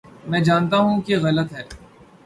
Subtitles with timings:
[0.29, 1.63] میں جانتا ہوں کہ غلط ہے۔